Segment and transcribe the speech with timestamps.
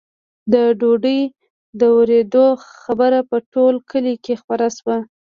[0.53, 1.21] د ډوډۍ
[1.79, 2.45] د ورېدو
[2.81, 4.97] خبره په ټول کلي کې خپره شوه.